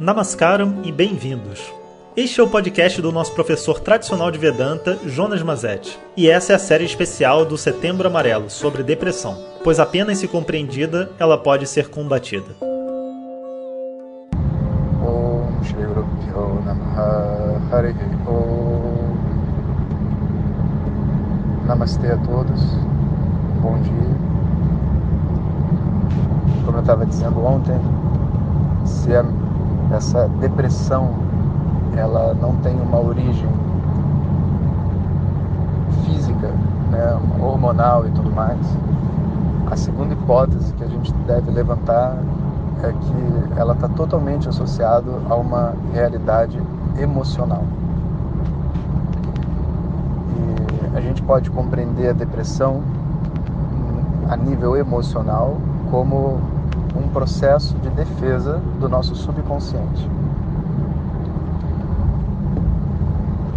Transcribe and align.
Namaskaram 0.00 0.82
e 0.84 0.92
bem-vindos. 0.92 1.74
Este 2.16 2.40
é 2.40 2.42
o 2.44 2.48
podcast 2.48 3.02
do 3.02 3.10
nosso 3.10 3.34
professor 3.34 3.80
tradicional 3.80 4.30
de 4.30 4.38
Vedanta, 4.38 4.96
Jonas 5.04 5.42
Mazetti. 5.42 5.98
E 6.16 6.30
essa 6.30 6.52
é 6.52 6.54
a 6.54 6.58
série 6.58 6.84
especial 6.84 7.44
do 7.44 7.58
Setembro 7.58 8.06
Amarelo 8.06 8.48
sobre 8.48 8.84
depressão, 8.84 9.36
pois 9.64 9.80
apenas 9.80 10.18
se 10.18 10.28
compreendida 10.28 11.10
ela 11.18 11.36
pode 11.36 11.66
ser 11.66 11.88
combatida. 11.88 12.46
Namastê 21.66 22.12
a 22.12 22.16
todos, 22.18 22.62
bom 23.60 23.80
dia. 23.82 24.16
Como 26.64 26.76
eu 26.76 26.82
estava 26.82 27.04
dizendo 27.04 27.44
ontem, 27.44 27.80
se 28.84 29.12
a, 29.14 29.24
essa 29.92 30.28
depressão 30.40 31.10
ela 31.96 32.34
não 32.34 32.54
tem 32.56 32.74
uma 32.80 33.00
origem 33.00 33.48
física, 36.04 36.48
né, 36.90 37.18
hormonal 37.40 38.06
e 38.06 38.10
tudo 38.10 38.30
mais, 38.30 38.58
a 39.70 39.76
segunda 39.76 40.14
hipótese 40.14 40.72
que 40.74 40.84
a 40.84 40.88
gente 40.88 41.12
deve 41.26 41.50
levantar 41.50 42.16
é 42.82 42.92
que 42.92 43.60
ela 43.60 43.74
está 43.74 43.88
totalmente 43.88 44.48
associada 44.48 45.10
a 45.28 45.34
uma 45.34 45.74
realidade 45.92 46.60
emocional. 46.98 47.64
E 50.94 50.96
a 50.96 51.00
gente 51.00 51.22
pode 51.22 51.50
compreender 51.50 52.10
a 52.10 52.12
depressão 52.12 52.82
a 54.28 54.36
nível 54.36 54.76
emocional 54.76 55.56
como 55.90 56.38
um 56.98 57.08
processo 57.08 57.76
de 57.78 57.88
defesa 57.90 58.60
do 58.80 58.88
nosso 58.88 59.14
subconsciente. 59.14 60.08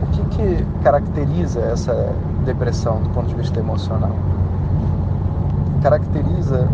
O 0.02 0.06
que, 0.12 0.24
que 0.36 0.66
caracteriza 0.84 1.60
essa 1.62 2.14
depressão 2.46 3.02
do 3.02 3.10
ponto 3.10 3.28
de 3.28 3.36
vista 3.36 3.60
emocional? 3.60 4.12
Caracteriza 5.82 6.68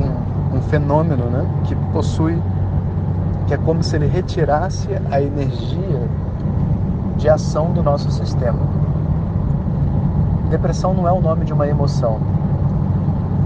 um, 0.00 0.56
um 0.56 0.62
fenômeno 0.62 1.24
né, 1.26 1.46
que 1.64 1.74
possui, 1.92 2.40
que 3.46 3.54
é 3.54 3.56
como 3.58 3.82
se 3.82 3.96
ele 3.96 4.06
retirasse 4.06 4.88
a 5.10 5.20
energia 5.20 6.08
de 7.18 7.28
ação 7.28 7.72
do 7.72 7.82
nosso 7.82 8.10
sistema. 8.10 8.58
Depressão 10.48 10.94
não 10.94 11.06
é 11.06 11.12
o 11.12 11.20
nome 11.20 11.44
de 11.44 11.52
uma 11.52 11.68
emoção, 11.68 12.18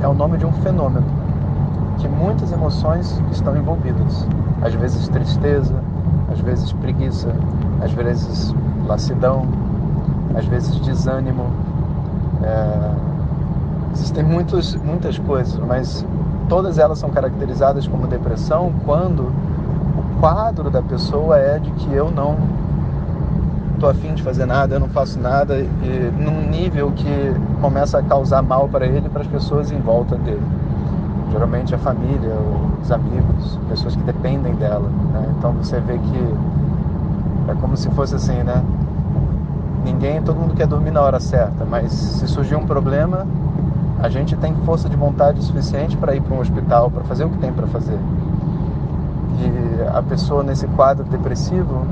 é 0.03 0.09
o 0.09 0.15
nome 0.15 0.39
de 0.39 0.47
um 0.47 0.53
fenômeno 0.53 1.24
que 1.99 2.09
muitas 2.09 2.53
emoções 2.53 3.21
estão 3.31 3.57
envolvidas. 3.57 4.27
Às 4.63 4.75
vezes 4.75 5.09
tristeza, 5.09 5.75
às 6.33 6.41
vezes 6.41 6.73
preguiça, 6.73 7.35
às 7.83 7.93
vezes 7.93 8.55
lassidão, 8.87 9.47
às 10.35 10.47
vezes 10.47 10.79
desânimo. 10.81 11.47
É... 12.43 12.91
Existem 13.93 14.25
muitos, 14.25 14.75
muitas 14.77 15.19
coisas, 15.19 15.57
mas 15.59 16.05
todas 16.49 16.79
elas 16.79 16.99
são 16.99 17.11
caracterizadas 17.11 17.87
como 17.87 18.07
depressão 18.07 18.73
quando 18.85 19.33
o 19.97 20.21
quadro 20.21 20.69
da 20.69 20.83
pessoa 20.83 21.39
é 21.39 21.59
de 21.59 21.71
que 21.73 21.93
eu 21.93 22.11
não 22.11 22.37
estou 23.75 23.91
afim 23.91 24.15
de 24.15 24.23
fazer 24.23 24.47
nada, 24.47 24.75
eu 24.75 24.81
não 24.81 24.89
faço 24.89 25.19
nada, 25.21 25.59
e 25.59 26.13
num 26.19 26.49
nível 26.49 26.91
que 26.93 27.35
começa 27.61 27.99
a 27.99 28.03
causar 28.03 28.43
mal 28.43 28.69
para 28.69 28.87
ele 28.87 29.07
e 29.07 29.09
para 29.11 29.23
as 29.23 29.29
pessoas 29.29 29.71
em 29.71 29.79
volta 29.79 30.17
dele. 30.17 30.43
Geralmente 31.35 31.75
a 31.75 31.79
família, 31.79 32.33
os 32.81 32.93
amigos, 32.93 33.59
pessoas 33.69 33.97
que 33.97 34.03
dependem 34.05 34.55
dela. 34.55 34.89
Né? 35.13 35.35
Então 35.37 35.51
você 35.55 35.81
vê 35.81 35.99
que 35.99 36.35
é 37.51 37.55
como 37.61 37.77
se 37.77 37.91
fosse 37.91 38.15
assim, 38.15 38.41
né? 38.45 38.63
Ninguém, 39.85 40.23
todo 40.23 40.39
mundo 40.39 40.55
quer 40.55 40.69
dormir 40.69 40.93
na 40.93 41.01
hora 41.01 41.19
certa, 41.19 41.65
mas 41.65 41.91
se 41.91 42.29
surgir 42.29 42.55
um 42.55 42.65
problema, 42.65 43.27
a 44.01 44.09
gente 44.09 44.37
tem 44.37 44.55
força 44.65 44.89
de 44.89 44.95
vontade 44.95 45.43
suficiente 45.43 45.97
para 45.97 46.15
ir 46.15 46.23
para 46.23 46.37
um 46.37 46.39
hospital, 46.39 46.89
para 46.89 47.03
fazer 47.03 47.25
o 47.25 47.29
que 47.29 47.39
tem 47.39 47.53
para 47.53 47.67
fazer. 47.67 47.99
E 49.41 49.89
a 49.93 50.01
pessoa 50.03 50.45
nesse 50.45 50.69
quadro 50.69 51.03
depressivo, 51.03 51.85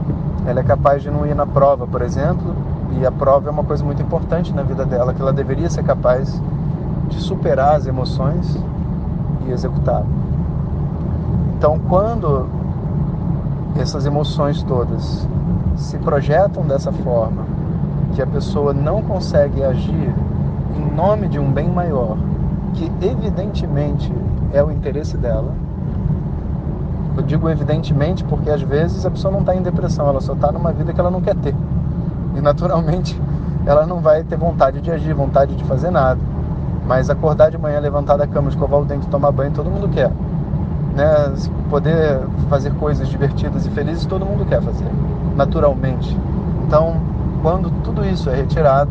ela 0.46 0.60
é 0.60 0.62
capaz 0.62 1.02
de 1.02 1.10
não 1.10 1.26
ir 1.26 1.34
na 1.34 1.46
prova, 1.46 1.84
por 1.84 2.00
exemplo, 2.00 2.54
e 2.92 3.04
a 3.04 3.10
prova 3.10 3.48
é 3.48 3.50
uma 3.50 3.64
coisa 3.64 3.84
muito 3.84 4.00
importante 4.00 4.54
na 4.54 4.62
vida 4.62 4.86
dela, 4.86 5.12
que 5.12 5.20
ela 5.20 5.32
deveria 5.32 5.68
ser 5.68 5.82
capaz 5.82 6.40
de 7.08 7.20
superar 7.20 7.74
as 7.74 7.86
emoções 7.86 8.56
e 9.46 9.52
executar. 9.52 10.04
Então, 11.56 11.78
quando 11.88 12.48
essas 13.76 14.04
emoções 14.04 14.62
todas 14.62 15.26
se 15.76 15.96
projetam 15.98 16.64
dessa 16.64 16.92
forma, 16.92 17.44
que 18.14 18.20
a 18.20 18.26
pessoa 18.26 18.72
não 18.72 19.02
consegue 19.02 19.62
agir 19.62 20.14
em 20.76 20.94
nome 20.94 21.28
de 21.28 21.38
um 21.38 21.50
bem 21.50 21.68
maior, 21.70 22.16
que 22.74 22.90
evidentemente 23.00 24.12
é 24.52 24.62
o 24.62 24.70
interesse 24.70 25.16
dela, 25.16 25.54
eu 27.16 27.22
digo 27.22 27.48
evidentemente 27.48 28.24
porque 28.24 28.50
às 28.50 28.62
vezes 28.62 29.04
a 29.04 29.10
pessoa 29.10 29.30
não 29.30 29.40
está 29.40 29.54
em 29.54 29.62
depressão, 29.62 30.08
ela 30.08 30.20
só 30.20 30.32
está 30.32 30.50
numa 30.50 30.72
vida 30.72 30.92
que 30.92 31.00
ela 31.00 31.10
não 31.10 31.20
quer 31.20 31.36
ter. 31.36 31.54
E 32.34 32.40
naturalmente 32.40 33.20
ela 33.66 33.86
não 33.86 34.00
vai 34.00 34.24
ter 34.24 34.36
vontade 34.36 34.80
de 34.80 34.90
agir, 34.90 35.12
vontade 35.14 35.54
de 35.54 35.64
fazer 35.64 35.90
nada. 35.90 36.31
Mas 36.86 37.08
acordar 37.08 37.50
de 37.50 37.58
manhã, 37.58 37.78
levantar 37.80 38.16
da 38.16 38.26
cama, 38.26 38.48
escovar 38.48 38.80
o 38.80 38.84
dente, 38.84 39.06
tomar 39.08 39.30
banho, 39.32 39.52
todo 39.52 39.70
mundo 39.70 39.88
quer. 39.88 40.10
Né? 40.94 41.34
Poder 41.70 42.20
fazer 42.48 42.72
coisas 42.74 43.08
divertidas 43.08 43.66
e 43.66 43.70
felizes, 43.70 44.04
todo 44.04 44.26
mundo 44.26 44.44
quer 44.44 44.60
fazer, 44.60 44.90
naturalmente. 45.36 46.16
Então, 46.66 46.96
quando 47.42 47.70
tudo 47.82 48.04
isso 48.04 48.28
é 48.30 48.36
retirado, 48.36 48.90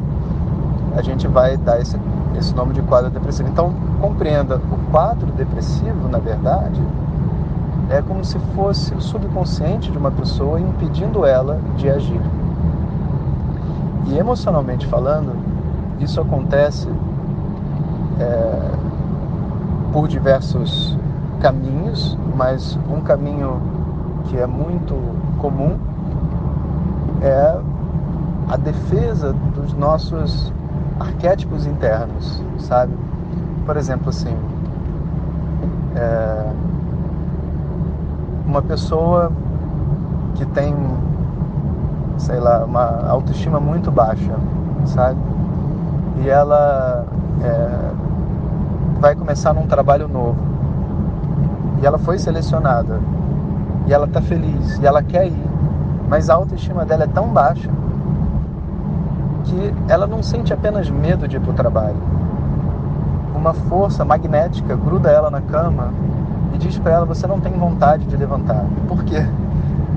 a 0.96 1.01
gente 1.01 1.28
vai 1.28 1.57
dar 1.57 1.80
esse, 1.80 1.97
esse 2.38 2.53
nome 2.56 2.74
de 2.74 2.81
quadro 2.81 3.09
depressivo. 3.09 3.50
Então, 3.50 3.74
compreenda, 4.00 4.57
o 4.57 4.91
quadro 4.91 5.31
depressivo, 5.34 6.07
na 6.09 6.18
verdade, 6.18 6.81
é 7.90 8.01
como 8.01 8.24
se 8.24 8.40
fosse 8.56 8.94
o 8.94 9.01
subconsciente 9.01 9.91
de 9.91 9.97
uma 9.97 10.12
pessoa 10.12 10.59
impedindo 10.59 11.25
ela 11.25 11.59
de 11.78 11.90
agir. 11.90 12.22
E 14.07 14.18
emocionalmente 14.18 14.88
falando, 14.88 15.35
isso 16.00 16.19
acontece 16.19 16.88
é, 18.21 19.91
por 19.91 20.07
diversos 20.07 20.97
caminhos, 21.41 22.17
mas 22.35 22.77
um 22.89 23.01
caminho 23.01 23.59
que 24.25 24.37
é 24.37 24.45
muito 24.45 24.95
comum 25.39 25.77
é 27.21 27.57
a 28.47 28.57
defesa 28.57 29.33
dos 29.55 29.73
nossos 29.73 30.53
arquétipos 30.99 31.65
internos, 31.65 32.41
sabe? 32.59 32.93
Por 33.65 33.75
exemplo, 33.77 34.09
assim, 34.09 34.35
é, 35.95 36.51
uma 38.45 38.61
pessoa 38.61 39.31
que 40.35 40.45
tem, 40.47 40.75
sei 42.17 42.39
lá, 42.39 42.65
uma 42.65 43.07
autoestima 43.07 43.59
muito 43.59 43.91
baixa, 43.91 44.35
sabe? 44.85 45.19
E 46.23 46.29
ela 46.29 47.05
é, 47.43 47.91
vai 49.01 49.16
começar 49.16 49.51
num 49.51 49.66
trabalho 49.66 50.07
novo. 50.07 50.38
E 51.81 51.85
ela 51.85 51.97
foi 51.97 52.19
selecionada. 52.19 53.01
E 53.88 53.94
ela 53.94 54.06
está 54.06 54.22
feliz. 54.22 54.78
E 54.78 54.85
ela 54.85 55.01
quer 55.01 55.25
ir. 55.25 55.45
Mas 56.07 56.29
a 56.29 56.35
autoestima 56.35 56.85
dela 56.85 57.06
é 57.06 57.07
tão 57.07 57.28
baixa 57.29 57.67
que 59.44 59.73
ela 59.89 60.06
não 60.06 60.22
sente 60.22 60.53
apenas 60.53 60.88
medo 60.88 61.28
de 61.28 61.38
ir 61.38 61.39
para 61.39 61.50
o 61.50 61.53
trabalho. 61.53 61.97
Uma 63.35 63.53
força 63.53 64.06
magnética 64.06 64.75
gruda 64.75 65.09
ela 65.09 65.31
na 65.31 65.41
cama 65.41 65.91
e 66.53 66.59
diz 66.59 66.78
para 66.78 66.91
ela: 66.91 67.06
você 67.06 67.25
não 67.25 67.39
tem 67.39 67.53
vontade 67.53 68.06
de 68.06 68.16
levantar. 68.16 68.65
Por 68.88 69.03
quê? 69.03 69.25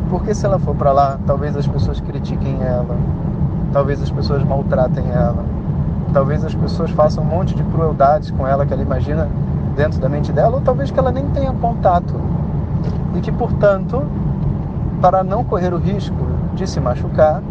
Porque 0.08 0.34
se 0.34 0.46
ela 0.46 0.58
for 0.58 0.74
para 0.74 0.92
lá, 0.92 1.18
talvez 1.26 1.54
as 1.54 1.66
pessoas 1.66 2.00
critiquem 2.00 2.62
ela, 2.62 2.96
talvez 3.70 4.02
as 4.02 4.10
pessoas 4.10 4.42
maltratem 4.44 5.04
ela, 5.10 5.44
talvez 6.14 6.44
as 6.44 6.54
pessoas 6.54 6.90
façam 6.92 7.24
um 7.24 7.26
monte 7.26 7.54
de 7.54 7.62
crueldades 7.64 8.30
com 8.30 8.46
ela 8.46 8.64
que 8.64 8.72
ela 8.72 8.82
imagina 8.82 9.28
dentro 9.76 10.00
da 10.00 10.08
mente 10.08 10.32
dela, 10.32 10.56
ou 10.56 10.62
talvez 10.62 10.90
que 10.90 10.98
ela 10.98 11.10
nem 11.10 11.26
tenha 11.30 11.52
contato. 11.52 12.14
E 13.16 13.20
que, 13.20 13.32
portanto, 13.32 14.02
para 15.00 15.24
não 15.24 15.42
correr 15.44 15.74
o 15.74 15.76
risco 15.76 16.16
de 16.54 16.66
se 16.68 16.80
machucar, 16.80 17.42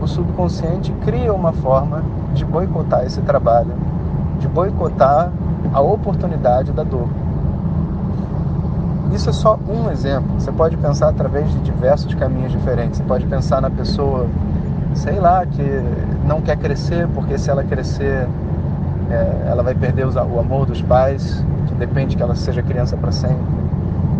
o 0.00 0.06
subconsciente 0.06 0.92
cria 1.04 1.34
uma 1.34 1.52
forma 1.52 2.02
de 2.32 2.44
boicotar 2.44 3.04
esse 3.04 3.20
trabalho, 3.22 3.72
de 4.38 4.46
boicotar 4.46 5.32
a 5.72 5.80
oportunidade 5.80 6.70
da 6.70 6.84
dor. 6.84 7.08
Isso 9.12 9.30
é 9.30 9.32
só 9.32 9.58
um 9.68 9.90
exemplo. 9.90 10.38
Você 10.38 10.52
pode 10.52 10.76
pensar 10.76 11.08
através 11.08 11.50
de 11.50 11.58
diversos 11.60 12.14
caminhos 12.14 12.52
diferentes. 12.52 12.98
Você 12.98 13.04
pode 13.04 13.26
pensar 13.26 13.60
na 13.60 13.70
pessoa, 13.70 14.26
sei 14.96 15.20
lá, 15.20 15.44
que 15.46 15.62
não 16.26 16.40
quer 16.40 16.56
crescer, 16.56 17.06
porque 17.08 17.38
se 17.38 17.50
ela 17.50 17.62
crescer, 17.62 18.26
é, 19.10 19.48
ela 19.48 19.62
vai 19.62 19.74
perder 19.74 20.06
o 20.06 20.40
amor 20.40 20.66
dos 20.66 20.82
pais, 20.82 21.44
que 21.66 21.74
depende 21.74 22.16
que 22.16 22.22
ela 22.22 22.34
seja 22.34 22.62
criança 22.62 22.96
para 22.96 23.12
sempre. 23.12 23.36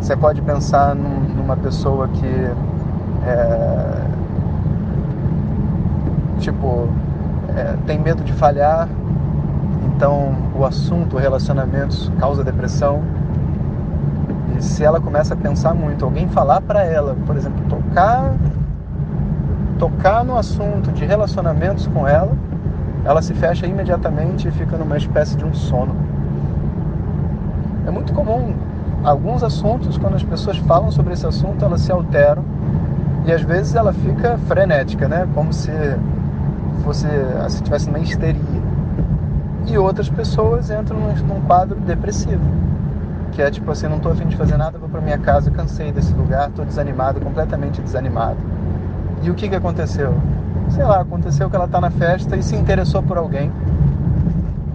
Você 0.01 0.17
pode 0.17 0.43
pensar 0.43 0.95
num, 0.95 1.35
numa 1.35 1.57
pessoa 1.57 2.07
que 2.09 2.51
é, 3.27 4.07
tipo 6.39 6.89
é, 7.57 7.75
tem 7.87 7.99
medo 7.99 8.23
de 8.23 8.33
falhar, 8.35 8.89
então 9.87 10.35
o 10.55 10.65
assunto, 10.65 11.17
relacionamentos 11.17 12.13
causa 12.19 12.45
depressão. 12.45 13.03
E 14.57 14.63
se 14.63 14.85
ela 14.85 15.01
começa 15.01 15.35
a 15.35 15.37
pensar 15.37 15.75
muito, 15.75 16.05
alguém 16.05 16.29
falar 16.29 16.61
para 16.61 16.85
ela, 16.85 17.17
por 17.27 17.37
exemplo, 17.37 17.63
tocar 17.69 18.35
tocar 19.79 20.25
no 20.25 20.37
assunto 20.37 20.91
de 20.93 21.05
relacionamentos 21.05 21.87
com 21.87 22.07
ela, 22.07 22.33
ela 23.05 23.23
se 23.23 23.35
fecha 23.35 23.67
imediatamente 23.67 24.49
e 24.49 24.51
fica 24.51 24.77
numa 24.77 24.97
espécie 24.97 25.37
de 25.37 25.45
um 25.45 25.55
sono. 25.55 25.95
É 27.87 27.91
muito 27.91 28.13
comum 28.13 28.55
alguns 29.05 29.43
assuntos, 29.45 29.97
quando 29.97 30.15
as 30.15 30.23
pessoas 30.23 30.57
falam 30.59 30.91
sobre 30.91 31.13
esse 31.13 31.27
assunto, 31.27 31.65
elas 31.65 31.81
se 31.83 31.93
alteram 31.93 32.45
e 33.25 33.33
às 33.33 33.43
vezes 33.43 33.75
ela 33.75 33.93
fica 33.93 34.39
frenética, 34.47 35.09
né? 35.09 35.29
Como 35.35 35.53
se 35.53 35.71
fosse, 36.83 37.07
se 37.49 37.63
tivesse 37.63 37.89
uma 37.89 37.99
histeria. 37.99 38.41
E 39.67 39.77
outras 39.79 40.09
pessoas 40.09 40.71
entram 40.71 40.99
num, 40.99 41.15
num 41.27 41.41
quadro 41.43 41.77
depressivo, 41.81 42.43
que 43.33 43.43
é 43.43 43.51
tipo 43.51 43.71
assim, 43.71 43.89
não 43.89 43.97
estou 43.97 44.13
afim 44.13 44.27
de 44.27 44.37
fazer 44.37 44.57
nada, 44.57 44.79
vou 44.79 44.89
para 44.89 45.01
minha 45.01 45.19
casa, 45.19 45.51
cansei 45.51 45.91
desse 45.93 46.13
lugar, 46.15 46.49
estou 46.49 46.65
desanimado, 46.65 47.21
completamente 47.21 47.81
desanimado. 47.81 48.39
E 49.27 49.31
o 49.31 49.35
que 49.35 49.49
que 49.49 49.57
aconteceu? 49.57 50.15
Sei 50.69 50.85
lá, 50.85 51.01
aconteceu 51.01 51.51
que 51.51 51.57
ela 51.57 51.65
está 51.65 51.81
na 51.81 51.91
festa 51.91 52.37
e 52.37 52.43
se 52.45 52.55
interessou 52.55 53.03
por 53.03 53.19
alguém. 53.19 53.51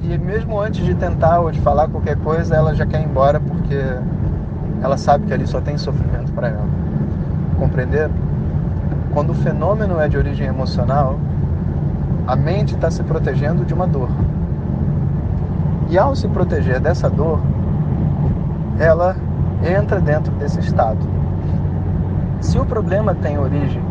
E 0.03 0.17
mesmo 0.17 0.59
antes 0.59 0.83
de 0.83 0.93
tentar 0.93 1.39
ou 1.39 1.51
de 1.51 1.61
falar 1.61 1.87
qualquer 1.87 2.17
coisa, 2.17 2.53
ela 2.53 2.75
já 2.75 2.85
quer 2.85 2.99
ir 2.99 3.05
embora 3.05 3.39
porque 3.39 3.81
ela 4.83 4.97
sabe 4.97 5.25
que 5.25 5.33
ali 5.33 5.47
só 5.47 5.61
tem 5.61 5.77
sofrimento 5.77 6.33
para 6.33 6.49
ela. 6.49 6.67
Compreender? 7.57 8.09
Quando 9.13 9.29
o 9.29 9.33
fenômeno 9.33 10.01
é 10.01 10.09
de 10.09 10.17
origem 10.17 10.47
emocional, 10.47 11.17
a 12.27 12.35
mente 12.35 12.75
está 12.75 12.91
se 12.91 13.03
protegendo 13.03 13.63
de 13.63 13.73
uma 13.73 13.87
dor. 13.87 14.09
E 15.89 15.97
ao 15.97 16.13
se 16.13 16.27
proteger 16.27 16.81
dessa 16.81 17.09
dor, 17.09 17.39
ela 18.77 19.15
entra 19.63 20.01
dentro 20.01 20.33
desse 20.33 20.59
estado. 20.59 20.99
Se 22.41 22.59
o 22.59 22.65
problema 22.65 23.15
tem 23.15 23.37
origem 23.37 23.90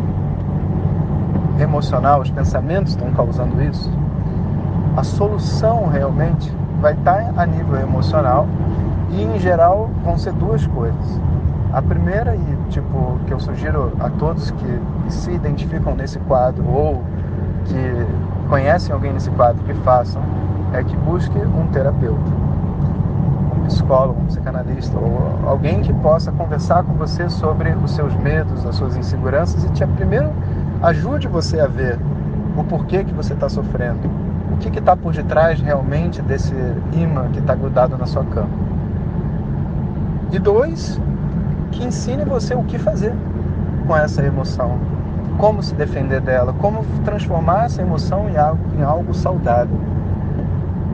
emocional, 1.63 2.21
os 2.21 2.31
pensamentos 2.31 2.93
estão 2.93 3.11
causando 3.13 3.63
isso, 3.63 3.91
a 4.97 5.05
solução 5.05 5.87
realmente 5.87 6.53
vai 6.81 6.95
estar 6.95 7.33
a 7.37 7.47
nível 7.47 7.79
emocional 7.81 8.47
e 9.11 9.23
em 9.23 9.39
geral 9.39 9.91
vão 10.05 10.19
ser 10.19 10.33
duas 10.33 10.67
coisas. 10.67 11.21
A 11.73 11.81
primeira 11.81 12.35
e 12.35 12.71
tipo 12.71 13.19
que 13.27 13.33
eu 13.33 13.39
sugiro 13.39 13.93
a 14.01 14.09
todos 14.11 14.51
que 14.51 14.81
se 15.09 15.31
identificam 15.31 15.95
nesse 15.95 16.19
quadro 16.21 16.65
ou 16.69 17.03
que 17.67 18.49
conhecem 18.49 18.93
alguém 18.93 19.13
nesse 19.13 19.31
quadro 19.31 19.63
que 19.65 19.75
façam 19.75 20.21
é 20.73 20.83
que 20.83 20.97
busque 20.97 21.39
um 21.39 21.67
terapeuta, 21.69 22.31
um 23.57 23.67
psicólogo, 23.67 24.21
um 24.21 24.27
psicanalista 24.27 24.99
ou 24.99 25.49
alguém 25.49 25.81
que 25.81 25.93
possa 25.95 26.33
conversar 26.33 26.83
com 26.83 26.95
você 26.95 27.29
sobre 27.29 27.71
os 27.71 27.93
seus 27.93 28.15
medos, 28.17 28.67
as 28.67 28.75
suas 28.75 28.97
inseguranças 28.97 29.63
e 29.65 29.69
te 29.71 29.87
primeiro 29.87 30.31
ajude 30.83 31.29
você 31.29 31.61
a 31.61 31.67
ver 31.67 31.99
o 32.57 32.65
porquê 32.65 33.05
que 33.05 33.13
você 33.13 33.35
está 33.35 33.49
sofrendo, 33.49 34.09
o 34.53 34.57
que 34.57 34.79
está 34.79 34.97
por 34.97 35.13
detrás 35.13 35.61
realmente 35.61 36.23
desse 36.23 36.55
imã 36.93 37.29
que 37.33 37.39
está 37.39 37.55
grudado 37.55 37.97
na 37.97 38.07
sua 38.07 38.25
cama. 38.25 38.49
E 40.33 40.39
dois, 40.39 41.01
que 41.73 41.85
ensine 41.85 42.25
você 42.25 42.55
o 42.55 42.63
que 42.65 42.79
fazer 42.79 43.15
com 43.87 43.97
essa 43.97 44.23
emoção, 44.23 44.79
como 45.39 45.63
se 45.63 45.75
defender 45.75 46.21
dela, 46.21 46.55
como 46.55 46.85
transformar 47.05 47.67
essa 47.67 47.83
emoção 47.83 48.29
em 48.29 48.37
algo, 48.37 48.61
em 48.79 48.83
algo 48.83 49.13
saudável. 49.13 49.79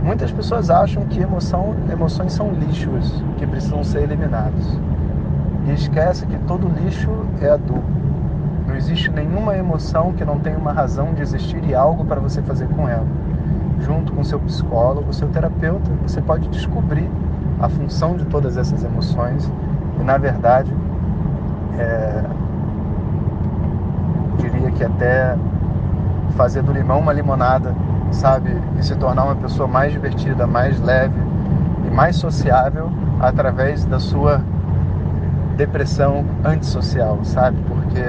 Muitas 0.02 0.30
pessoas 0.30 0.70
acham 0.70 1.04
que 1.06 1.20
emoção, 1.20 1.74
emoções 1.90 2.32
são 2.32 2.50
lixos 2.52 3.22
que 3.36 3.46
precisam 3.46 3.82
ser 3.82 4.02
eliminados. 4.02 4.78
E 5.66 5.72
esquece 5.72 6.24
que 6.26 6.38
todo 6.46 6.68
lixo 6.68 7.10
é 7.40 7.50
adubo. 7.50 7.82
Não 8.76 8.82
existe 8.82 9.10
nenhuma 9.10 9.56
emoção 9.56 10.12
que 10.12 10.22
não 10.22 10.38
tenha 10.38 10.58
uma 10.58 10.70
razão 10.70 11.14
de 11.14 11.22
existir 11.22 11.64
e 11.64 11.74
algo 11.74 12.04
para 12.04 12.20
você 12.20 12.42
fazer 12.42 12.68
com 12.68 12.86
ela. 12.86 13.06
Junto 13.80 14.12
com 14.12 14.22
seu 14.22 14.38
psicólogo, 14.38 15.14
seu 15.14 15.28
terapeuta, 15.28 15.90
você 16.02 16.20
pode 16.20 16.46
descobrir 16.50 17.10
a 17.58 17.70
função 17.70 18.18
de 18.18 18.26
todas 18.26 18.58
essas 18.58 18.84
emoções 18.84 19.50
e, 19.98 20.02
na 20.02 20.18
verdade, 20.18 20.70
é, 21.78 22.22
diria 24.36 24.70
que 24.70 24.84
até 24.84 25.34
fazer 26.36 26.60
do 26.60 26.70
limão 26.70 26.98
uma 26.98 27.14
limonada, 27.14 27.74
sabe? 28.10 28.60
E 28.78 28.84
se 28.84 28.94
tornar 28.96 29.24
uma 29.24 29.36
pessoa 29.36 29.66
mais 29.66 29.90
divertida, 29.90 30.46
mais 30.46 30.78
leve 30.82 31.18
e 31.86 31.90
mais 31.90 32.16
sociável 32.16 32.90
através 33.20 33.86
da 33.86 33.98
sua 33.98 34.42
depressão 35.56 36.26
antissocial, 36.44 37.20
sabe? 37.22 37.56
Porque 37.66 38.04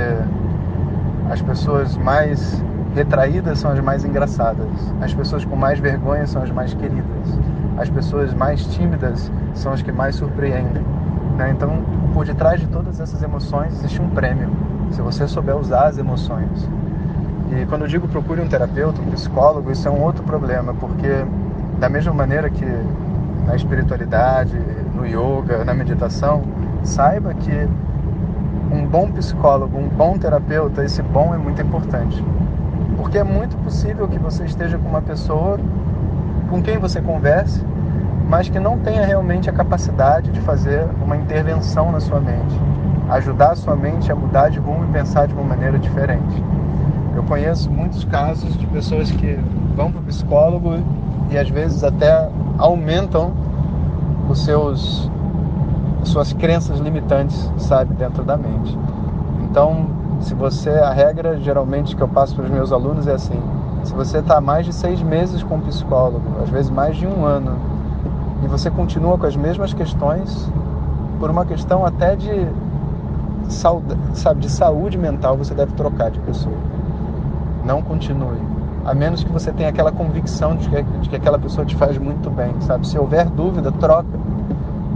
as 1.29 1.41
pessoas 1.41 1.95
mais 1.97 2.63
retraídas 2.95 3.59
são 3.59 3.71
as 3.71 3.79
mais 3.79 4.03
engraçadas. 4.03 4.67
As 5.01 5.13
pessoas 5.13 5.45
com 5.45 5.55
mais 5.55 5.79
vergonha 5.79 6.25
são 6.25 6.41
as 6.41 6.51
mais 6.51 6.73
queridas. 6.73 7.39
As 7.77 7.89
pessoas 7.89 8.33
mais 8.33 8.65
tímidas 8.65 9.31
são 9.53 9.71
as 9.71 9.81
que 9.81 9.91
mais 9.91 10.15
surpreendem. 10.15 10.83
Né? 11.37 11.51
Então, 11.51 11.83
por 12.13 12.25
detrás 12.25 12.59
de 12.59 12.67
todas 12.67 12.99
essas 12.99 13.21
emoções 13.21 13.73
existe 13.73 14.01
um 14.01 14.09
prêmio, 14.09 14.49
se 14.91 15.01
você 15.01 15.27
souber 15.27 15.55
usar 15.55 15.87
as 15.87 15.97
emoções. 15.97 16.67
E 17.51 17.65
quando 17.67 17.83
eu 17.83 17.87
digo 17.87 18.07
procure 18.07 18.41
um 18.41 18.47
terapeuta, 18.47 18.99
um 19.01 19.11
psicólogo, 19.11 19.71
isso 19.71 19.87
é 19.87 19.91
um 19.91 20.01
outro 20.01 20.23
problema, 20.23 20.73
porque 20.73 21.23
da 21.79 21.87
mesma 21.87 22.13
maneira 22.13 22.49
que 22.49 22.65
na 23.45 23.55
espiritualidade, 23.55 24.59
no 24.95 25.05
yoga, 25.05 25.63
na 25.63 25.73
meditação, 25.73 26.41
saiba 26.83 27.33
que 27.35 27.67
um 28.71 28.85
bom 28.85 29.11
psicólogo, 29.11 29.77
um 29.77 29.87
bom 29.87 30.17
terapeuta, 30.17 30.83
esse 30.83 31.01
bom 31.01 31.33
é 31.33 31.37
muito 31.37 31.61
importante. 31.61 32.23
Porque 32.97 33.17
é 33.17 33.23
muito 33.23 33.55
possível 33.63 34.07
que 34.07 34.19
você 34.19 34.45
esteja 34.45 34.77
com 34.77 34.87
uma 34.89 35.01
pessoa 35.01 35.59
com 36.49 36.61
quem 36.61 36.77
você 36.77 37.01
converse, 37.01 37.61
mas 38.29 38.49
que 38.49 38.59
não 38.59 38.77
tenha 38.79 39.05
realmente 39.05 39.49
a 39.49 39.53
capacidade 39.53 40.31
de 40.31 40.39
fazer 40.41 40.85
uma 41.03 41.15
intervenção 41.15 41.91
na 41.91 41.99
sua 41.99 42.19
mente, 42.19 42.59
ajudar 43.09 43.51
a 43.51 43.55
sua 43.55 43.75
mente 43.75 44.11
a 44.11 44.15
mudar 44.15 44.49
de 44.49 44.59
rumo 44.59 44.85
e 44.85 44.87
pensar 44.87 45.27
de 45.27 45.33
uma 45.33 45.43
maneira 45.43 45.77
diferente. 45.77 46.43
Eu 47.15 47.23
conheço 47.23 47.69
muitos 47.71 48.03
casos 48.05 48.55
de 48.57 48.67
pessoas 48.67 49.11
que 49.11 49.39
vão 49.75 49.91
para 49.91 50.01
o 50.01 50.03
psicólogo 50.03 50.77
e 51.29 51.37
às 51.37 51.49
vezes 51.49 51.83
até 51.83 52.29
aumentam 52.57 53.33
os 54.29 54.43
seus 54.43 55.09
suas 56.07 56.33
crenças 56.33 56.79
limitantes, 56.79 57.51
sabe, 57.57 57.93
dentro 57.93 58.23
da 58.23 58.37
mente. 58.37 58.77
Então, 59.49 59.87
se 60.21 60.33
você, 60.33 60.69
a 60.69 60.91
regra 60.91 61.39
geralmente 61.39 61.95
que 61.95 62.01
eu 62.01 62.07
passo 62.07 62.35
para 62.35 62.45
os 62.45 62.49
meus 62.49 62.71
alunos 62.71 63.07
é 63.07 63.13
assim: 63.13 63.39
se 63.83 63.93
você 63.93 64.19
está 64.19 64.41
mais 64.41 64.65
de 64.65 64.73
seis 64.73 65.01
meses 65.01 65.43
com 65.43 65.55
um 65.55 65.61
psicólogo, 65.61 66.23
às 66.41 66.49
vezes 66.49 66.69
mais 66.71 66.97
de 66.97 67.05
um 67.05 67.23
ano, 67.23 67.55
e 68.43 68.47
você 68.47 68.69
continua 68.69 69.17
com 69.17 69.25
as 69.25 69.35
mesmas 69.35 69.73
questões, 69.73 70.51
por 71.19 71.29
uma 71.29 71.45
questão 71.45 71.85
até 71.85 72.15
de, 72.15 72.47
sabe, 73.49 74.39
de 74.39 74.49
saúde 74.49 74.97
mental, 74.97 75.37
você 75.37 75.53
deve 75.53 75.73
trocar 75.73 76.11
de 76.11 76.19
pessoa. 76.19 76.55
Não 77.65 77.81
continue. 77.81 78.41
A 78.85 78.93
menos 78.93 79.23
que 79.23 79.31
você 79.31 79.51
tenha 79.51 79.69
aquela 79.69 79.91
convicção 79.91 80.55
de 80.55 80.69
que, 80.69 80.81
de 80.81 81.09
que 81.09 81.15
aquela 81.15 81.37
pessoa 81.37 81.65
te 81.65 81.75
faz 81.75 81.97
muito 81.97 82.29
bem, 82.29 82.53
sabe? 82.61 82.87
Se 82.87 82.97
houver 82.97 83.27
dúvida, 83.29 83.71
troca 83.73 84.07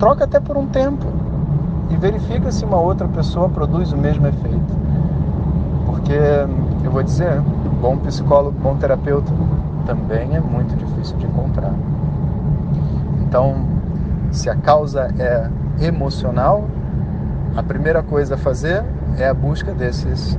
troca 0.02 0.24
até 0.24 0.40
por 0.40 0.58
um 0.58 0.66
tempo 0.66 1.06
e 1.92 1.96
verifica 1.96 2.52
se 2.52 2.66
uma 2.66 2.78
outra 2.82 3.08
pessoa 3.08 3.48
produz 3.48 3.92
o 3.92 3.98
mesmo 3.98 4.26
efeito. 4.26 4.74
Porque 5.86 6.18
eu 6.84 6.90
vou 6.90 7.04
dizer, 7.04 7.40
bom 7.80 7.96
psicólogo, 7.98 8.58
bom 8.60 8.76
terapeuta 8.78 9.32
também 9.86 10.36
é 10.36 10.40
muito 10.40 10.76
difícil 10.76 11.16
de 11.18 11.28
encontrar. 11.28 11.76
Então, 13.22 13.64
se 14.32 14.50
a 14.50 14.56
causa 14.56 15.14
é 15.20 15.48
emocional, 15.86 16.66
a 17.56 17.62
primeira 17.62 18.02
coisa 18.02 18.34
a 18.34 18.38
fazer 18.40 18.84
é 19.20 19.28
a 19.28 19.36
busca 19.36 19.72
desses, 19.72 20.36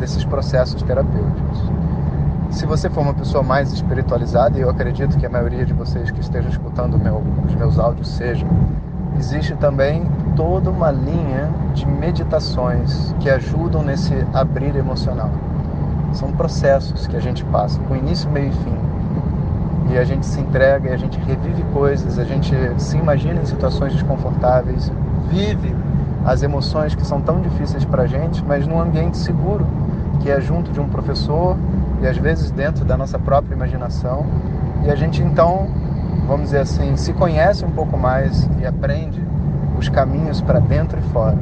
desses 0.00 0.24
processos 0.24 0.82
terapêuticos. 0.82 1.70
Se 2.48 2.64
você 2.64 2.88
for 2.88 3.02
uma 3.02 3.14
pessoa 3.14 3.42
mais 3.42 3.70
espiritualizada, 3.70 4.58
e 4.58 4.62
eu 4.62 4.70
acredito 4.70 5.18
que 5.18 5.26
a 5.26 5.30
maioria 5.30 5.66
de 5.66 5.74
vocês 5.74 6.10
que 6.10 6.20
estejam 6.20 6.50
escutando 6.50 6.98
meu, 6.98 7.22
os 7.46 7.54
meus 7.54 7.78
áudios 7.78 8.08
sejam, 8.08 8.48
existe 9.18 9.54
também 9.56 10.04
toda 10.36 10.70
uma 10.70 10.90
linha 10.90 11.48
de 11.74 11.86
meditações 11.86 13.14
que 13.20 13.30
ajudam 13.30 13.82
nesse 13.82 14.14
abrir 14.32 14.76
emocional. 14.76 15.30
São 16.12 16.32
processos 16.32 17.06
que 17.06 17.16
a 17.16 17.20
gente 17.20 17.44
passa, 17.44 17.78
com 17.80 17.96
início, 17.96 18.30
meio 18.30 18.48
e 18.48 18.52
fim. 18.52 18.78
E 19.90 19.98
a 19.98 20.04
gente 20.04 20.24
se 20.24 20.40
entrega, 20.40 20.90
e 20.90 20.92
a 20.92 20.96
gente 20.96 21.18
revive 21.18 21.62
coisas, 21.72 22.18
a 22.18 22.24
gente 22.24 22.54
se 22.78 22.96
imagina 22.96 23.40
em 23.40 23.44
situações 23.44 23.92
desconfortáveis, 23.92 24.90
vive 25.30 25.74
as 26.24 26.42
emoções 26.42 26.94
que 26.94 27.06
são 27.06 27.20
tão 27.20 27.40
difíceis 27.40 27.84
para 27.84 28.04
a 28.04 28.06
gente, 28.06 28.42
mas 28.44 28.66
num 28.66 28.80
ambiente 28.80 29.16
seguro, 29.18 29.66
que 30.20 30.30
é 30.30 30.40
junto 30.40 30.72
de 30.72 30.80
um 30.80 30.88
professor 30.88 31.56
e 32.00 32.06
às 32.06 32.16
vezes 32.16 32.50
dentro 32.50 32.84
da 32.84 32.96
nossa 32.96 33.18
própria 33.18 33.54
imaginação. 33.54 34.24
E 34.84 34.90
a 34.90 34.94
gente 34.94 35.22
então, 35.22 35.68
vamos 36.26 36.46
dizer 36.46 36.60
assim, 36.60 36.96
se 36.96 37.12
conhece 37.12 37.64
um 37.64 37.70
pouco 37.70 37.96
mais 37.96 38.48
e 38.58 38.66
aprende 38.66 39.22
os 39.78 39.88
caminhos 39.88 40.40
para 40.40 40.60
dentro 40.60 40.98
e 40.98 41.02
fora. 41.10 41.36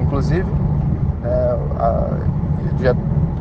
Inclusive, 0.00 0.46
é, 1.24 1.56
a, 1.78 2.08
dia 2.76 2.96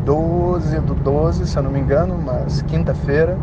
12 0.05 0.79
do 0.79 0.93
12, 0.95 1.47
se 1.47 1.57
eu 1.57 1.63
não 1.63 1.71
me 1.71 1.79
engano, 1.79 2.17
mas 2.23 2.61
quinta-feira, 2.63 3.37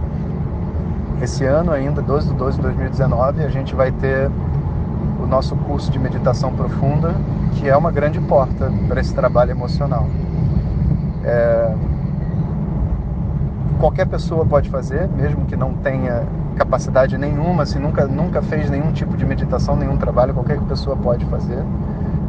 esse 1.23 1.45
ano 1.45 1.73
ainda, 1.73 2.01
12 2.01 2.29
do 2.29 2.35
12 2.35 2.57
de 2.57 2.63
2019, 2.63 3.45
a 3.45 3.49
gente 3.49 3.75
vai 3.75 3.91
ter 3.91 4.31
o 5.21 5.27
nosso 5.27 5.57
curso 5.57 5.91
de 5.91 5.99
meditação 5.99 6.53
profunda, 6.53 7.15
que 7.55 7.69
é 7.69 7.77
uma 7.77 7.91
grande 7.91 8.21
porta 8.21 8.73
para 8.87 9.01
esse 9.01 9.15
trabalho 9.15 9.51
emocional. 9.51 10.07
É... 11.25 11.75
Qualquer 13.81 14.07
pessoa 14.07 14.45
pode 14.45 14.71
fazer, 14.71 15.09
mesmo 15.09 15.45
que 15.45 15.57
não 15.57 15.75
tenha 15.75 16.23
capacidade 16.59 17.17
nenhuma, 17.17 17.65
se 17.65 17.79
nunca, 17.79 18.07
nunca 18.07 18.43
fez 18.43 18.69
nenhum 18.69 18.91
tipo 18.93 19.17
de 19.17 19.25
meditação, 19.25 19.77
nenhum 19.77 19.97
trabalho, 19.97 20.35
qualquer 20.35 20.61
pessoa 20.63 20.97
pode 20.97 21.25
fazer. 21.27 21.63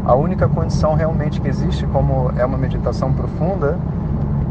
A 0.06 0.16
única 0.16 0.48
condição 0.48 0.94
realmente 0.94 1.42
que 1.42 1.48
existe, 1.48 1.86
como 1.88 2.32
é 2.38 2.46
uma 2.46 2.58
meditação 2.58 3.12
profunda, 3.12 3.78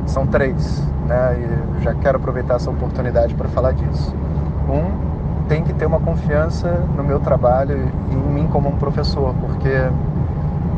são 0.05 0.27
três, 0.27 0.83
né? 1.07 1.37
E 1.39 1.83
já 1.83 1.95
quero 1.95 2.19
aproveitar 2.19 2.57
essa 2.57 2.71
oportunidade 2.71 3.35
para 3.35 3.49
falar 3.49 3.73
disso. 3.73 4.15
Um, 4.69 5.47
tem 5.49 5.63
que 5.63 5.73
ter 5.73 5.87
uma 5.87 6.01
confiança 6.01 6.69
no 6.97 7.03
meu 7.03 7.21
trabalho 7.21 7.89
e 8.11 8.15
em 8.15 8.33
mim 8.33 8.47
como 8.49 8.69
um 8.69 8.77
professor, 8.77 9.35
porque 9.41 9.73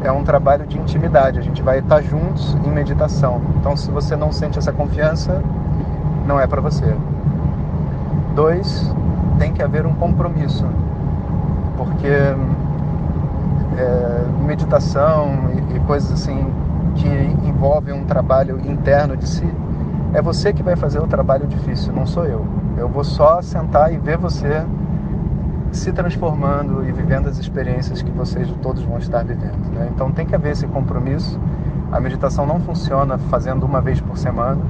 é 0.02 0.12
um 0.12 0.24
trabalho 0.24 0.66
de 0.66 0.78
intimidade, 0.78 1.38
a 1.38 1.42
gente 1.42 1.62
vai 1.62 1.80
estar 1.80 2.02
juntos 2.02 2.56
em 2.64 2.70
meditação. 2.70 3.40
Então, 3.58 3.76
se 3.76 3.90
você 3.90 4.14
não 4.14 4.30
sente 4.30 4.58
essa 4.58 4.72
confiança, 4.72 5.42
não 6.26 6.38
é 6.38 6.46
para 6.46 6.60
você. 6.60 6.94
Dois, 8.40 8.90
tem 9.38 9.52
que 9.52 9.62
haver 9.62 9.84
um 9.84 9.92
compromisso, 9.92 10.64
porque 11.76 12.06
é, 12.06 12.34
meditação 14.46 15.50
e, 15.70 15.76
e 15.76 15.80
coisas 15.80 16.10
assim 16.10 16.46
que 16.94 17.06
envolvem 17.46 17.92
um 17.92 18.06
trabalho 18.06 18.58
interno 18.66 19.14
de 19.14 19.28
si, 19.28 19.46
é 20.14 20.22
você 20.22 20.54
que 20.54 20.62
vai 20.62 20.74
fazer 20.74 21.00
o 21.00 21.06
trabalho 21.06 21.46
difícil, 21.46 21.92
não 21.92 22.06
sou 22.06 22.24
eu. 22.24 22.46
Eu 22.78 22.88
vou 22.88 23.04
só 23.04 23.42
sentar 23.42 23.92
e 23.92 23.98
ver 23.98 24.16
você 24.16 24.64
se 25.70 25.92
transformando 25.92 26.82
e 26.88 26.92
vivendo 26.92 27.28
as 27.28 27.36
experiências 27.36 28.00
que 28.00 28.10
vocês 28.10 28.50
todos 28.62 28.82
vão 28.84 28.96
estar 28.96 29.22
vivendo. 29.22 29.70
Né? 29.74 29.90
Então 29.94 30.10
tem 30.12 30.24
que 30.24 30.34
haver 30.34 30.52
esse 30.52 30.66
compromisso. 30.66 31.38
A 31.92 32.00
meditação 32.00 32.46
não 32.46 32.58
funciona 32.58 33.18
fazendo 33.18 33.66
uma 33.66 33.82
vez 33.82 34.00
por 34.00 34.16
semana. 34.16 34.62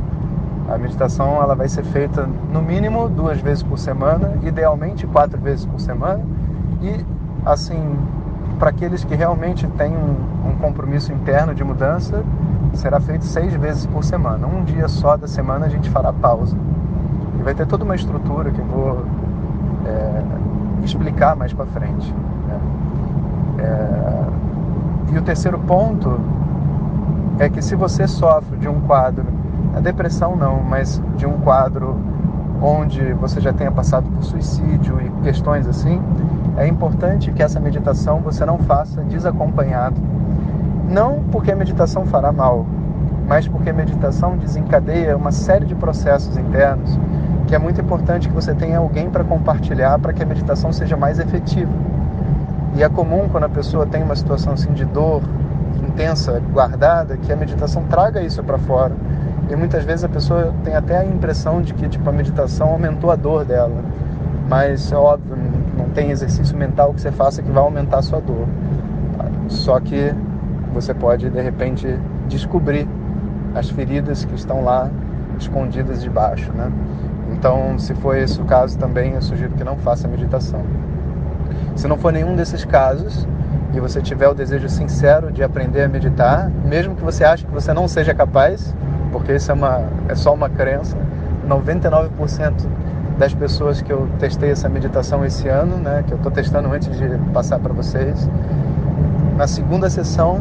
A 0.70 0.78
meditação 0.78 1.42
ela 1.42 1.56
vai 1.56 1.68
ser 1.68 1.82
feita 1.82 2.28
no 2.52 2.62
mínimo 2.62 3.08
duas 3.08 3.40
vezes 3.40 3.60
por 3.60 3.76
semana, 3.76 4.38
idealmente 4.42 5.04
quatro 5.04 5.38
vezes 5.40 5.66
por 5.66 5.80
semana. 5.80 6.24
E 6.80 7.04
assim, 7.44 7.98
para 8.56 8.70
aqueles 8.70 9.02
que 9.02 9.16
realmente 9.16 9.66
têm 9.66 9.90
um, 9.90 10.48
um 10.48 10.56
compromisso 10.60 11.12
interno 11.12 11.52
de 11.54 11.64
mudança, 11.64 12.22
será 12.74 13.00
feito 13.00 13.24
seis 13.24 13.52
vezes 13.54 13.84
por 13.86 14.04
semana. 14.04 14.46
Um 14.46 14.62
dia 14.62 14.86
só 14.86 15.16
da 15.16 15.26
semana 15.26 15.66
a 15.66 15.68
gente 15.68 15.90
fará 15.90 16.12
pausa. 16.12 16.56
E 17.38 17.42
vai 17.42 17.52
ter 17.52 17.66
toda 17.66 17.84
uma 17.84 17.96
estrutura 17.96 18.52
que 18.52 18.60
eu 18.60 18.66
vou 18.66 19.04
é, 19.86 20.22
explicar 20.84 21.34
mais 21.34 21.52
para 21.52 21.66
frente. 21.66 22.14
Né? 22.46 22.60
É, 23.58 25.14
e 25.14 25.18
o 25.18 25.22
terceiro 25.22 25.58
ponto 25.58 26.20
é 27.40 27.48
que 27.48 27.60
se 27.60 27.74
você 27.74 28.06
sofre 28.06 28.56
de 28.58 28.68
um 28.68 28.80
quadro, 28.82 29.39
depressão 29.80 30.36
não, 30.36 30.62
mas 30.62 31.02
de 31.16 31.26
um 31.26 31.38
quadro 31.38 31.98
onde 32.62 33.12
você 33.14 33.40
já 33.40 33.52
tenha 33.52 33.70
passado 33.70 34.08
por 34.10 34.22
suicídio 34.22 35.00
e 35.00 35.22
questões 35.22 35.66
assim, 35.66 36.00
é 36.56 36.66
importante 36.66 37.32
que 37.32 37.42
essa 37.42 37.58
meditação 37.58 38.20
você 38.20 38.44
não 38.44 38.58
faça 38.58 39.02
desacompanhado. 39.02 39.96
Não 40.88 41.22
porque 41.30 41.50
a 41.50 41.56
meditação 41.56 42.04
fará 42.04 42.32
mal, 42.32 42.66
mas 43.26 43.48
porque 43.48 43.70
a 43.70 43.72
meditação 43.72 44.36
desencadeia 44.36 45.16
uma 45.16 45.32
série 45.32 45.64
de 45.64 45.74
processos 45.74 46.36
internos 46.36 46.98
que 47.50 47.54
é 47.56 47.58
muito 47.58 47.80
importante 47.80 48.28
que 48.28 48.34
você 48.34 48.54
tenha 48.54 48.78
alguém 48.78 49.10
para 49.10 49.24
compartilhar 49.24 49.98
para 49.98 50.12
que 50.12 50.22
a 50.22 50.26
meditação 50.26 50.72
seja 50.72 50.96
mais 50.96 51.18
efetiva. 51.18 51.72
E 52.76 52.82
é 52.84 52.88
comum 52.88 53.28
quando 53.28 53.42
a 53.42 53.48
pessoa 53.48 53.84
tem 53.84 54.04
uma 54.04 54.14
situação 54.14 54.52
assim 54.52 54.72
de 54.72 54.84
dor 54.84 55.20
intensa, 55.82 56.40
guardada, 56.52 57.16
que 57.16 57.32
a 57.32 57.36
meditação 57.36 57.82
traga 57.90 58.22
isso 58.22 58.40
para 58.44 58.56
fora. 58.56 58.94
E 59.50 59.56
muitas 59.56 59.84
vezes 59.84 60.04
a 60.04 60.08
pessoa 60.08 60.54
tem 60.62 60.76
até 60.76 60.98
a 60.98 61.04
impressão 61.04 61.60
de 61.60 61.74
que 61.74 61.88
tipo 61.88 62.08
a 62.08 62.12
meditação 62.12 62.68
aumentou 62.68 63.10
a 63.10 63.16
dor 63.16 63.44
dela. 63.44 63.82
Mas 64.48 64.92
é 64.92 64.96
óbvio, 64.96 65.36
não 65.76 65.86
tem 65.90 66.10
exercício 66.10 66.56
mental 66.56 66.94
que 66.94 67.00
você 67.00 67.10
faça 67.10 67.42
que 67.42 67.50
vai 67.50 67.62
aumentar 67.62 67.98
a 67.98 68.02
sua 68.02 68.20
dor. 68.20 68.46
Só 69.48 69.80
que 69.80 70.14
você 70.72 70.94
pode 70.94 71.28
de 71.28 71.40
repente 71.40 71.98
descobrir 72.28 72.88
as 73.54 73.68
feridas 73.68 74.24
que 74.24 74.34
estão 74.36 74.62
lá 74.62 74.88
escondidas 75.38 76.00
debaixo, 76.00 76.52
né? 76.52 76.70
Então, 77.32 77.76
se 77.78 77.92
for 77.94 78.16
esse 78.16 78.40
o 78.40 78.44
caso 78.44 78.78
também, 78.78 79.14
eu 79.14 79.22
sugiro 79.22 79.52
que 79.54 79.64
não 79.64 79.76
faça 79.76 80.06
meditação. 80.06 80.60
Se 81.74 81.88
não 81.88 81.96
for 81.96 82.12
nenhum 82.12 82.36
desses 82.36 82.64
casos 82.64 83.26
e 83.72 83.80
você 83.80 84.00
tiver 84.00 84.28
o 84.28 84.34
desejo 84.34 84.68
sincero 84.68 85.32
de 85.32 85.42
aprender 85.42 85.82
a 85.82 85.88
meditar, 85.88 86.50
mesmo 86.64 86.94
que 86.94 87.02
você 87.02 87.24
ache 87.24 87.44
que 87.44 87.52
você 87.52 87.72
não 87.72 87.88
seja 87.88 88.14
capaz, 88.14 88.74
porque 89.10 89.34
isso 89.34 89.50
é, 89.50 89.54
uma, 89.54 89.82
é 90.08 90.14
só 90.14 90.32
uma 90.32 90.48
crença, 90.48 90.96
99% 91.48 92.52
das 93.18 93.34
pessoas 93.34 93.82
que 93.82 93.92
eu 93.92 94.08
testei 94.18 94.50
essa 94.50 94.68
meditação 94.68 95.24
esse 95.24 95.46
ano, 95.48 95.76
né, 95.76 96.02
que 96.06 96.12
eu 96.12 96.16
estou 96.16 96.32
testando 96.32 96.72
antes 96.72 96.96
de 96.96 97.08
passar 97.32 97.58
para 97.58 97.72
vocês, 97.72 98.28
na 99.36 99.46
segunda 99.46 99.90
sessão 99.90 100.40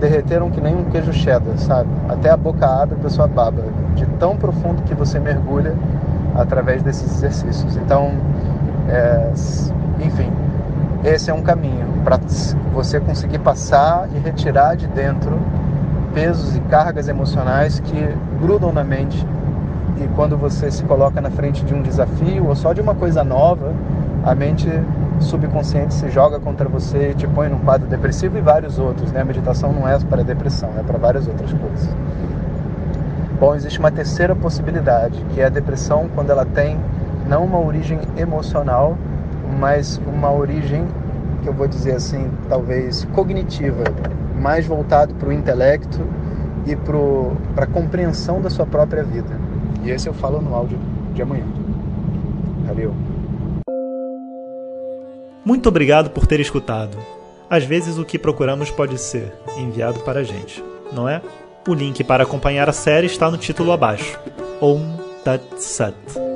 derreteram 0.00 0.50
que 0.50 0.60
nem 0.60 0.74
um 0.74 0.84
queijo 0.84 1.12
cheddar, 1.12 1.56
sabe? 1.58 1.88
Até 2.08 2.30
a 2.30 2.36
boca 2.36 2.66
abre, 2.66 2.96
a 2.96 3.02
pessoa 3.02 3.28
baba, 3.28 3.62
de 3.94 4.04
tão 4.18 4.36
profundo 4.36 4.82
que 4.82 4.94
você 4.94 5.20
mergulha 5.20 5.74
através 6.34 6.82
desses 6.82 7.18
exercícios. 7.18 7.76
Então, 7.76 8.10
é, 8.88 9.30
enfim, 10.04 10.32
esse 11.04 11.30
é 11.30 11.34
um 11.34 11.42
caminho 11.42 11.86
para 12.04 12.18
você 12.72 12.98
conseguir 12.98 13.38
passar 13.38 14.08
e 14.14 14.18
retirar 14.18 14.76
de 14.76 14.88
dentro 14.88 15.38
pesos 16.14 16.56
e 16.56 16.60
cargas 16.62 17.08
emocionais 17.08 17.80
que 17.80 18.08
grudam 18.40 18.72
na 18.72 18.84
mente. 18.84 19.26
E 19.98 20.08
quando 20.14 20.36
você 20.36 20.70
se 20.70 20.82
coloca 20.84 21.20
na 21.20 21.30
frente 21.30 21.64
de 21.64 21.74
um 21.74 21.82
desafio 21.82 22.46
ou 22.46 22.56
só 22.56 22.72
de 22.72 22.80
uma 22.80 22.94
coisa 22.94 23.22
nova, 23.22 23.72
a 24.24 24.34
mente 24.34 24.68
subconsciente 25.20 25.94
se 25.94 26.10
joga 26.10 26.40
contra 26.40 26.68
você 26.68 27.10
e 27.10 27.14
te 27.14 27.26
põe 27.26 27.48
num 27.48 27.58
quadro 27.58 27.88
depressivo 27.88 28.38
e 28.38 28.40
vários 28.40 28.78
outros. 28.78 29.12
Né? 29.12 29.20
A 29.20 29.24
meditação 29.24 29.72
não 29.72 29.88
é 29.88 29.98
para 29.98 30.22
depressão, 30.22 30.70
é 30.78 30.82
para 30.82 30.98
várias 30.98 31.26
outras 31.26 31.52
coisas. 31.52 31.88
Bom, 33.38 33.54
existe 33.54 33.78
uma 33.78 33.90
terceira 33.90 34.34
possibilidade, 34.36 35.20
que 35.34 35.40
é 35.40 35.46
a 35.46 35.48
depressão 35.48 36.08
quando 36.14 36.30
ela 36.30 36.44
tem 36.44 36.78
não 37.28 37.44
uma 37.44 37.58
origem 37.58 37.98
emocional, 38.16 38.96
mas 39.58 40.00
uma 40.06 40.32
origem 40.32 40.86
que 41.42 41.48
eu 41.48 41.52
vou 41.52 41.66
dizer 41.66 41.96
assim, 41.96 42.30
talvez 42.48 43.04
cognitiva, 43.12 43.84
mais 44.40 44.66
voltado 44.66 45.14
para 45.14 45.28
o 45.28 45.32
intelecto 45.32 46.00
e 46.66 46.76
para 46.76 47.64
a 47.64 47.66
compreensão 47.66 48.40
da 48.40 48.48
sua 48.48 48.66
própria 48.66 49.02
vida. 49.02 49.38
E 49.82 49.90
esse 49.90 50.08
eu 50.08 50.14
falo 50.14 50.40
no 50.40 50.54
áudio 50.54 50.78
de 51.12 51.22
amanhã. 51.22 51.44
Valeu. 52.66 52.94
Muito 55.44 55.68
obrigado 55.68 56.10
por 56.10 56.26
ter 56.26 56.40
escutado. 56.40 56.96
Às 57.50 57.64
vezes 57.64 57.98
o 57.98 58.04
que 58.04 58.18
procuramos 58.18 58.70
pode 58.70 58.96
ser 58.96 59.32
enviado 59.58 60.00
para 60.00 60.20
a 60.20 60.24
gente, 60.24 60.64
não 60.92 61.08
é? 61.08 61.20
O 61.68 61.74
link 61.74 62.02
para 62.02 62.22
acompanhar 62.22 62.68
a 62.68 62.72
série 62.72 63.06
está 63.06 63.30
no 63.30 63.36
título 63.36 63.72
abaixo. 63.72 64.18
Om 64.60 64.96
Tat 65.24 65.42
Sat. 65.58 66.31